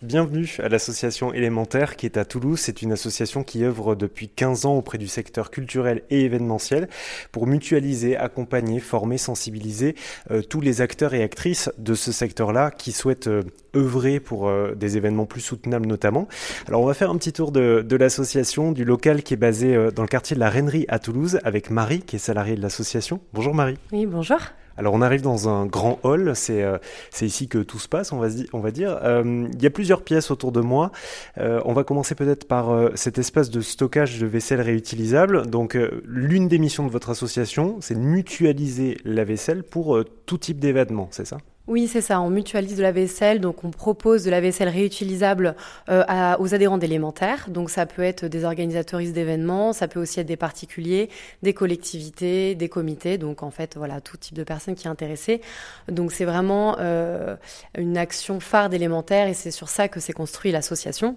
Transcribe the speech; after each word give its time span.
Bienvenue 0.00 0.48
à 0.62 0.68
l'association 0.68 1.32
élémentaire 1.32 1.96
qui 1.96 2.06
est 2.06 2.18
à 2.18 2.24
Toulouse. 2.24 2.60
C'est 2.60 2.82
une 2.82 2.92
association 2.92 3.42
qui 3.42 3.64
œuvre 3.64 3.96
depuis 3.96 4.28
15 4.28 4.64
ans 4.64 4.76
auprès 4.76 4.96
du 4.96 5.08
secteur 5.08 5.50
culturel 5.50 6.04
et 6.08 6.20
événementiel 6.20 6.88
pour 7.32 7.48
mutualiser, 7.48 8.16
accompagner, 8.16 8.78
former, 8.78 9.18
sensibiliser 9.18 9.96
euh, 10.30 10.40
tous 10.40 10.60
les 10.60 10.82
acteurs 10.82 11.14
et 11.14 11.22
actrices 11.24 11.68
de 11.78 11.94
ce 11.94 12.12
secteur-là 12.12 12.70
qui 12.70 12.92
souhaitent 12.92 13.26
euh, 13.26 13.42
œuvrer 13.74 14.20
pour 14.20 14.46
euh, 14.46 14.76
des 14.76 14.96
événements 14.96 15.26
plus 15.26 15.40
soutenables 15.40 15.88
notamment. 15.88 16.28
Alors 16.68 16.80
on 16.82 16.86
va 16.86 16.94
faire 16.94 17.10
un 17.10 17.16
petit 17.16 17.32
tour 17.32 17.50
de, 17.50 17.82
de 17.82 17.96
l'association, 17.96 18.70
du 18.70 18.84
local 18.84 19.24
qui 19.24 19.34
est 19.34 19.38
basé 19.38 19.76
dans 19.92 20.02
le 20.02 20.08
quartier 20.08 20.36
de 20.36 20.40
la 20.40 20.48
Reinerie 20.48 20.86
à 20.86 21.00
Toulouse 21.00 21.40
avec 21.42 21.70
Marie 21.70 22.02
qui 22.02 22.14
est 22.14 22.20
salariée 22.20 22.54
de 22.54 22.62
l'association. 22.62 23.18
Bonjour 23.32 23.52
Marie. 23.52 23.78
Oui, 23.90 24.06
bonjour. 24.06 24.38
Alors 24.78 24.94
on 24.94 25.02
arrive 25.02 25.22
dans 25.22 25.48
un 25.48 25.66
grand 25.66 25.98
hall, 26.04 26.32
c'est 26.36 26.62
euh, 26.62 26.78
ici 27.20 27.48
que 27.48 27.58
tout 27.58 27.80
se 27.80 27.88
passe, 27.88 28.12
on 28.12 28.18
va, 28.18 28.70
dire. 28.70 28.98
Euh, 29.02 29.48
il 29.52 29.62
y 29.62 29.66
a 29.66 29.70
plusieurs 29.70 30.02
pièces 30.02 30.30
autour 30.30 30.52
de 30.52 30.60
moi. 30.60 30.92
Euh, 31.38 31.60
on 31.64 31.72
va 31.72 31.82
commencer 31.82 32.14
peut-être 32.14 32.46
par 32.46 32.68
cet 32.94 33.18
espace 33.18 33.50
de 33.50 33.60
stockage 33.60 34.20
de 34.20 34.26
vaisselle 34.26 34.60
réutilisable. 34.60 35.48
Donc 35.48 35.76
l'une 36.04 36.46
des 36.46 36.60
missions 36.60 36.86
de 36.86 36.90
votre 36.90 37.10
association, 37.10 37.78
c'est 37.80 37.94
de 37.94 38.00
mutualiser 38.00 38.98
la 39.04 39.24
vaisselle 39.24 39.64
pour 39.64 39.98
tout 40.26 40.38
type 40.38 40.60
d'événement, 40.60 41.08
c'est 41.10 41.26
ça? 41.26 41.38
Oui, 41.68 41.86
c'est 41.86 42.00
ça. 42.00 42.22
On 42.22 42.30
mutualise 42.30 42.78
de 42.78 42.82
la 42.82 42.92
vaisselle, 42.92 43.40
donc 43.40 43.62
on 43.62 43.70
propose 43.70 44.24
de 44.24 44.30
la 44.30 44.40
vaisselle 44.40 44.70
réutilisable 44.70 45.54
euh, 45.90 46.02
aux 46.38 46.54
adhérents 46.54 46.78
d'élémentaires. 46.78 47.50
Donc 47.50 47.68
ça 47.68 47.84
peut 47.84 48.02
être 48.02 48.24
des 48.24 48.44
organisatoristes 48.44 49.12
d'événements, 49.12 49.74
ça 49.74 49.86
peut 49.86 50.00
aussi 50.00 50.18
être 50.18 50.26
des 50.26 50.38
particuliers, 50.38 51.10
des 51.42 51.52
collectivités, 51.52 52.54
des 52.54 52.70
comités. 52.70 53.18
Donc 53.18 53.42
en 53.42 53.50
fait, 53.50 53.76
voilà, 53.76 54.00
tout 54.00 54.16
type 54.16 54.34
de 54.34 54.44
personnes 54.44 54.76
qui 54.76 54.86
est 54.86 54.90
intéressées. 54.90 55.42
Donc 55.88 56.10
c'est 56.10 56.24
vraiment 56.24 56.76
euh, 56.80 57.36
une 57.76 57.98
action 57.98 58.40
phare 58.40 58.70
d'élémentaires 58.70 59.28
et 59.28 59.34
c'est 59.34 59.50
sur 59.50 59.68
ça 59.68 59.88
que 59.88 60.00
s'est 60.00 60.14
construit 60.14 60.50
l'association. 60.50 61.16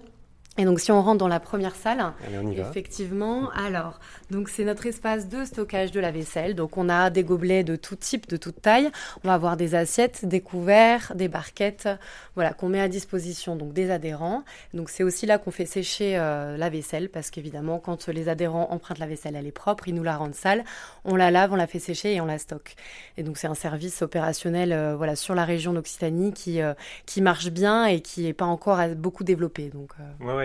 Et 0.58 0.66
donc, 0.66 0.80
si 0.80 0.92
on 0.92 1.00
rentre 1.00 1.16
dans 1.16 1.28
la 1.28 1.40
première 1.40 1.74
salle, 1.74 2.12
effectivement, 2.58 3.48
alors, 3.52 3.98
donc 4.30 4.50
c'est 4.50 4.64
notre 4.64 4.84
espace 4.84 5.26
de 5.26 5.46
stockage 5.46 5.92
de 5.92 6.00
la 6.00 6.10
vaisselle. 6.10 6.54
Donc, 6.54 6.76
on 6.76 6.90
a 6.90 7.08
des 7.08 7.24
gobelets 7.24 7.64
de 7.64 7.74
tout 7.74 7.96
type, 7.96 8.28
de 8.28 8.36
toute 8.36 8.60
taille. 8.60 8.90
On 9.24 9.28
va 9.28 9.34
avoir 9.34 9.56
des 9.56 9.74
assiettes, 9.74 10.26
des 10.26 10.42
couverts, 10.42 11.12
des 11.14 11.28
barquettes, 11.28 11.88
voilà, 12.34 12.52
qu'on 12.52 12.68
met 12.68 12.80
à 12.80 12.88
disposition 12.88 13.56
donc 13.56 13.72
des 13.72 13.90
adhérents. 13.90 14.44
Donc, 14.74 14.90
c'est 14.90 15.02
aussi 15.02 15.24
là 15.24 15.38
qu'on 15.38 15.50
fait 15.50 15.64
sécher 15.64 16.18
euh, 16.18 16.58
la 16.58 16.68
vaisselle 16.68 17.08
parce 17.08 17.30
qu'évidemment, 17.30 17.78
quand 17.78 18.08
les 18.08 18.28
adhérents 18.28 18.70
empruntent 18.72 18.98
la 18.98 19.06
vaisselle, 19.06 19.36
elle 19.36 19.46
est 19.46 19.52
propre, 19.52 19.88
ils 19.88 19.94
nous 19.94 20.02
la 20.02 20.18
rendent 20.18 20.34
sale, 20.34 20.64
on 21.06 21.16
la 21.16 21.30
lave, 21.30 21.50
on 21.54 21.56
la 21.56 21.66
fait 21.66 21.78
sécher 21.78 22.12
et 22.14 22.20
on 22.20 22.26
la 22.26 22.36
stocke. 22.36 22.76
Et 23.16 23.22
donc, 23.22 23.38
c'est 23.38 23.46
un 23.46 23.54
service 23.54 24.02
opérationnel, 24.02 24.74
euh, 24.74 24.96
voilà, 24.96 25.16
sur 25.16 25.34
la 25.34 25.46
région 25.46 25.72
d'Occitanie 25.72 26.34
qui 26.34 26.60
euh, 26.60 26.74
qui 27.06 27.22
marche 27.22 27.48
bien 27.48 27.86
et 27.86 28.02
qui 28.02 28.24
n'est 28.24 28.34
pas 28.34 28.44
encore 28.44 28.86
beaucoup 28.96 29.24
développé. 29.24 29.70
Donc, 29.70 29.92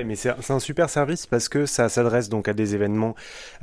mais 0.06 0.16
c'est 0.16 0.52
un 0.52 0.60
super 0.60 0.90
service 0.90 1.26
parce 1.26 1.50
que 1.50 1.66
ça 1.66 1.90
s'adresse 1.90 2.30
donc 2.30 2.48
à 2.48 2.54
des 2.54 2.76
événements 2.76 3.16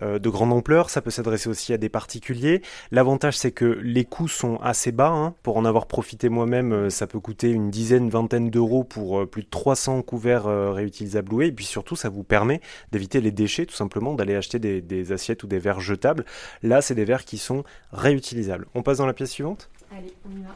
euh, 0.03 0.19
de 0.19 0.29
grande 0.29 0.53
ampleur, 0.53 0.91
ça 0.91 1.01
peut 1.01 1.11
s'adresser 1.11 1.49
aussi 1.49 1.73
à 1.73 1.77
des 1.77 1.89
particuliers. 1.89 2.63
L'avantage, 2.91 3.37
c'est 3.37 3.53
que 3.53 3.65
les 3.65 4.05
coûts 4.05 4.29
sont 4.29 4.59
assez 4.63 4.93
bas. 4.93 5.09
Hein. 5.09 5.35
Pour 5.43 5.57
en 5.57 5.65
avoir 5.65 5.87
profité 5.87 6.29
moi-même, 6.29 6.73
euh, 6.73 6.91
ça 6.91 7.07
peut 7.07 7.21
coûter 7.21 7.51
une 7.51 7.71
dizaine, 7.71 8.09
vingtaine 8.09 8.51
d'euros 8.51 8.85
pour 8.85 9.21
euh, 9.21 9.27
plus 9.27 9.43
de 9.43 9.49
300 9.49 10.03
couverts 10.03 10.45
réutilisables 10.45 11.31
loués. 11.31 11.47
Et 11.47 11.53
puis 11.53 11.65
surtout, 11.65 11.97
ça 11.97 12.09
vous 12.09 12.25
permet 12.25 12.61
d'éviter 12.93 13.21
les 13.21 13.31
déchets, 13.31 13.67
tout 13.67 13.75
simplement, 13.75 14.15
d'aller 14.15 14.37
acheter 14.37 14.59
des 14.59 15.13
assiettes 15.13 15.43
ou 15.43 15.47
des 15.47 15.59
verres 15.59 15.81
jetables. 15.81 16.25
Là, 16.63 16.81
c'est 16.83 16.95
des 16.95 17.05
verres 17.05 17.25
qui 17.25 17.39
sont 17.39 17.65
réutilisables. 17.93 18.67
On 18.75 18.83
passe 18.83 18.99
dans 18.99 19.07
la 19.07 19.13
pièce 19.13 19.31
suivante? 19.31 19.71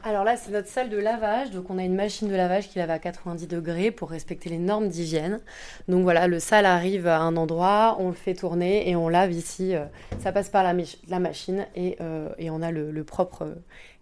Alors 0.04 0.24
là, 0.24 0.36
c'est 0.36 0.50
notre 0.50 0.68
salle 0.68 0.90
de 0.90 0.96
lavage. 0.96 1.50
Donc, 1.50 1.70
on 1.70 1.78
a 1.78 1.84
une 1.84 1.94
machine 1.94 2.28
de 2.28 2.34
lavage 2.34 2.68
qui 2.68 2.78
lave 2.78 2.90
à 2.90 2.98
90 2.98 3.46
degrés 3.46 3.90
pour 3.90 4.10
respecter 4.10 4.48
les 4.48 4.58
normes 4.58 4.88
d'hygiène. 4.88 5.40
Donc, 5.88 6.02
voilà, 6.02 6.26
le 6.26 6.38
sale 6.38 6.66
arrive 6.66 7.06
à 7.06 7.20
un 7.20 7.36
endroit, 7.36 7.96
on 8.00 8.08
le 8.08 8.14
fait 8.14 8.34
tourner 8.34 8.88
et 8.88 8.96
on 8.96 9.08
lave 9.08 9.32
ici. 9.32 9.74
Euh, 9.74 9.84
ça 10.20 10.32
passe 10.32 10.48
par 10.48 10.62
la, 10.62 11.18
machine 11.18 11.66
et, 11.74 11.96
euh, 12.00 12.28
et, 12.38 12.50
on 12.50 12.62
a 12.62 12.70
le, 12.70 12.90
le 12.90 13.04
propre 13.04 13.46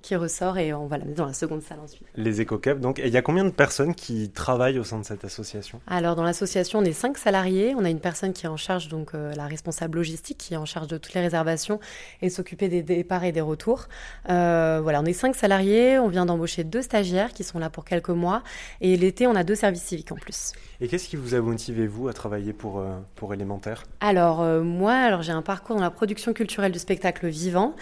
qui 0.06 0.14
ressort 0.14 0.56
et 0.58 0.72
on 0.72 0.86
va 0.86 0.98
la 0.98 1.04
mettre 1.04 1.16
dans 1.16 1.26
la 1.26 1.32
seconde 1.32 1.62
salle 1.62 1.80
ensuite. 1.80 2.06
Les 2.14 2.40
éco 2.40 2.60
donc. 2.80 3.00
Et 3.00 3.08
il 3.08 3.12
y 3.12 3.16
a 3.16 3.22
combien 3.22 3.44
de 3.44 3.50
personnes 3.50 3.94
qui 3.94 4.30
travaillent 4.30 4.78
au 4.78 4.84
sein 4.84 4.98
de 4.98 5.04
cette 5.04 5.24
association? 5.24 5.80
Alors, 5.86 6.14
dans 6.14 6.22
l'association, 6.22 6.78
on 6.78 6.84
est 6.84 6.92
cinq 6.92 7.18
salariés. 7.18 7.74
On 7.76 7.84
a 7.84 7.90
une 7.90 8.00
personne 8.00 8.32
qui 8.32 8.46
est 8.46 8.48
en 8.48 8.56
charge, 8.56 8.88
donc 8.88 9.14
euh, 9.14 9.34
la 9.34 9.46
responsable 9.46 9.98
logistique, 9.98 10.38
qui 10.38 10.54
est 10.54 10.56
en 10.56 10.64
charge 10.64 10.86
de 10.86 10.96
toutes 10.96 11.14
les 11.14 11.20
réservations 11.20 11.80
et 12.22 12.30
s'occuper 12.30 12.68
des 12.68 12.82
départs 12.82 13.24
et 13.24 13.32
des 13.32 13.40
retours. 13.40 13.88
Euh, 14.30 14.78
voilà, 14.80 15.00
on 15.00 15.04
est 15.04 15.12
cinq 15.12 15.34
salariés. 15.34 15.98
On 15.98 16.08
vient 16.08 16.24
d'embaucher 16.24 16.62
deux 16.62 16.82
stagiaires 16.82 17.32
qui 17.32 17.42
sont 17.42 17.58
là 17.58 17.68
pour 17.68 17.84
quelques 17.84 18.10
mois. 18.10 18.42
Et 18.80 18.96
l'été, 18.96 19.26
on 19.26 19.34
a 19.34 19.42
deux 19.42 19.56
services 19.56 19.82
civiques 19.82 20.12
en 20.12 20.16
plus. 20.16 20.52
Et 20.80 20.88
qu'est-ce 20.88 21.08
qui 21.08 21.16
vous 21.16 21.34
a 21.34 21.40
motivé, 21.40 21.86
vous, 21.86 22.06
à 22.08 22.12
travailler 22.12 22.52
pour, 22.52 22.78
euh, 22.78 22.96
pour 23.16 23.34
Élémentaire? 23.34 23.82
Alors, 24.00 24.44
moi, 24.62 24.92
alors 24.92 25.22
j'ai 25.22 25.32
un 25.32 25.42
parcours 25.42 25.76
dans 25.76 25.82
la 25.82 25.90
production 25.90 26.32
culturelle 26.32 26.72
du 26.72 26.78
spectacle 26.78 27.26
vivant 27.26 27.74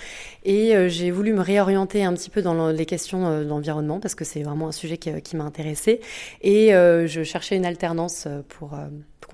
et 0.45 0.89
j'ai 0.89 1.11
voulu 1.11 1.33
me 1.33 1.41
réorienter 1.41 2.05
un 2.05 2.14
un 2.15 2.17
petit 2.17 2.31
peu 2.31 2.43
dans 2.43 2.69
les 2.69 2.87
questions 2.87 3.27
euh, 3.27 3.45
d'environnement 3.45 3.99
parce 3.99 4.15
que 4.15 4.25
c'est 4.25 4.43
vraiment 4.43 4.69
un 4.69 4.73
sujet 4.73 4.99
qui, 4.99 5.11
qui 5.23 5.37
m'a 5.37 5.45
intéressée. 5.45 6.01
Et 6.43 6.73
euh, 6.73 7.09
je 7.09 7.25
cherchais 7.25 7.57
une 7.57 7.67
alternance 7.67 8.25
euh, 8.27 8.43
pour 8.49 8.79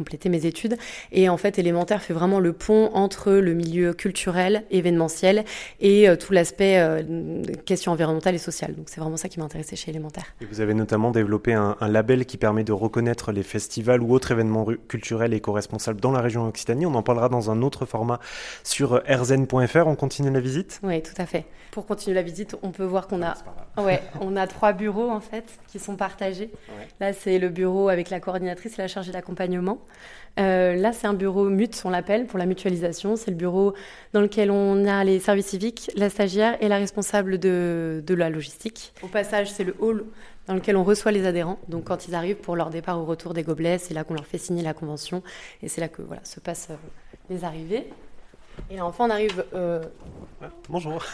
compléter 0.00 0.30
mes 0.30 0.46
études. 0.46 0.78
Et 1.12 1.28
en 1.28 1.36
fait, 1.36 1.58
élémentaire 1.58 2.00
fait 2.00 2.14
vraiment 2.14 2.40
le 2.40 2.54
pont 2.54 2.90
entre 2.94 3.32
le 3.32 3.52
milieu 3.52 3.92
culturel, 3.92 4.64
événementiel 4.70 5.44
et 5.80 6.08
euh, 6.08 6.16
tout 6.16 6.32
l'aspect 6.32 6.78
euh, 6.78 7.42
question 7.66 7.92
environnementale 7.92 8.34
et 8.34 8.38
sociale. 8.38 8.74
Donc 8.74 8.86
c'est 8.88 8.98
vraiment 8.98 9.18
ça 9.18 9.28
qui 9.28 9.38
m'a 9.38 9.44
intéressé 9.44 9.76
chez 9.76 9.90
élémentaire. 9.90 10.24
Et 10.40 10.46
vous 10.46 10.62
avez 10.62 10.72
notamment 10.72 11.10
développé 11.10 11.52
un, 11.52 11.76
label 11.82 12.24
qui 12.24 12.38
permet 12.38 12.64
de 12.64 12.72
reconnaître 12.72 13.30
les 13.30 13.42
festivals 13.42 14.00
ou 14.00 14.14
autres 14.14 14.30
événements 14.30 14.66
culturels 14.88 15.34
éco-responsables 15.34 16.00
dans 16.00 16.12
la 16.12 16.22
région 16.22 16.46
Occitanie. 16.46 16.86
On 16.86 16.94
en 16.94 17.02
parlera 17.02 17.28
dans 17.28 17.50
un 17.50 17.60
autre 17.60 17.84
format 17.84 18.20
sur 18.64 19.02
rzn.fr. 19.06 19.86
On 19.86 19.96
continue 19.96 20.30
la 20.30 20.40
visite? 20.40 20.80
Oui, 20.82 21.02
tout 21.02 21.20
à 21.20 21.26
fait. 21.26 21.44
Pour 21.72 21.84
continuer 21.86 22.14
la 22.14 22.22
visite, 22.22 22.56
on 22.62 22.70
peut 22.70 22.84
voir 22.84 23.06
qu'on 23.06 23.22
a, 23.22 23.34
ouais, 23.76 24.02
on 24.20 24.36
a 24.36 24.46
trois 24.46 24.72
bureaux 24.72 25.10
en 25.10 25.20
fait 25.20 25.44
qui 25.68 25.78
sont 25.78 25.96
partagés. 25.96 26.50
Là, 27.00 27.12
c'est 27.12 27.38
le 27.38 27.48
bureau 27.48 27.88
avec 27.88 28.08
la 28.08 28.18
coordinatrice 28.18 28.78
et 28.78 28.82
la 28.82 28.88
chargée 28.88 29.12
d'accompagnement. 29.12 29.78
Euh, 30.38 30.74
là, 30.74 30.92
c'est 30.92 31.06
un 31.06 31.12
bureau 31.12 31.48
MUT, 31.50 31.68
on 31.84 31.90
l'appelle, 31.90 32.26
pour 32.26 32.38
la 32.38 32.46
mutualisation. 32.46 33.16
C'est 33.16 33.30
le 33.30 33.36
bureau 33.36 33.74
dans 34.12 34.20
lequel 34.20 34.50
on 34.50 34.86
a 34.86 35.04
les 35.04 35.18
services 35.18 35.46
civiques, 35.46 35.90
la 35.96 36.08
stagiaire 36.08 36.56
et 36.62 36.68
la 36.68 36.76
responsable 36.76 37.38
de, 37.38 38.02
de 38.06 38.14
la 38.14 38.30
logistique. 38.30 38.92
Au 39.02 39.08
passage, 39.08 39.50
c'est 39.50 39.64
le 39.64 39.74
hall 39.80 40.04
dans 40.46 40.54
lequel 40.54 40.76
on 40.76 40.84
reçoit 40.84 41.12
les 41.12 41.26
adhérents. 41.26 41.58
Donc, 41.68 41.84
quand 41.84 42.08
ils 42.08 42.14
arrivent 42.14 42.36
pour 42.36 42.56
leur 42.56 42.70
départ 42.70 43.00
ou 43.00 43.04
retour 43.04 43.34
des 43.34 43.42
gobelets, 43.42 43.78
c'est 43.78 43.94
là 43.94 44.04
qu'on 44.04 44.14
leur 44.14 44.26
fait 44.26 44.38
signer 44.38 44.62
la 44.62 44.72
convention. 44.72 45.22
Et 45.62 45.68
c'est 45.68 45.80
là 45.80 45.88
que 45.88 46.02
voilà, 46.02 46.24
se 46.24 46.40
passent 46.40 46.68
euh, 46.70 46.76
les 47.28 47.44
arrivées. 47.44 47.86
Et 48.70 48.80
enfin, 48.80 49.06
on 49.06 49.10
arrive. 49.10 49.44
Euh, 49.54 49.82
Bonjour. 50.68 51.04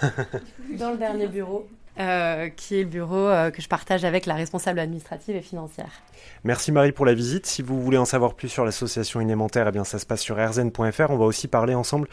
dans 0.79 0.93
le 0.93 0.99
dernier 0.99 1.27
bureau. 1.27 1.69
Euh, 1.99 2.51
qui 2.51 2.79
est 2.79 2.83
le 2.83 2.89
bureau 2.91 3.27
euh, 3.29 3.51
que 3.51 3.63
je 3.63 3.69
partage 3.69 4.05
avec 4.05 4.27
la 4.27 4.35
responsable 4.35 4.81
administrative 4.81 5.35
et 5.35 5.41
financière. 5.41 6.03
Merci 6.45 6.71
Marie 6.71 6.93
pour 6.93 7.07
la 7.07 7.15
visite. 7.15 7.47
Si 7.47 7.63
vous 7.63 7.81
voulez 7.81 7.97
en 7.97 8.05
savoir 8.05 8.35
plus 8.35 8.51
sur 8.51 8.67
l'association 8.67 9.23
élémentaire, 9.23 9.67
eh 9.67 9.73
bien 9.73 9.85
ça 9.85 9.99
se 9.99 10.05
passe 10.05 10.21
sur 10.21 10.37
rzn.fr. 10.37 11.11
On 11.11 11.17
va 11.17 11.25
aussi 11.25 11.49
parler 11.49 11.75
ensemble 11.75 12.07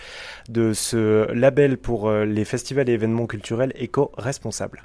de 0.47 0.71
ce 0.71 1.29
label 1.33 1.77
pour 1.77 2.07
euh, 2.07 2.23
les 2.23 2.45
festivals 2.45 2.89
et 2.89 2.93
événements 2.93 3.27
culturels 3.27 3.73
éco-responsables. 3.75 4.83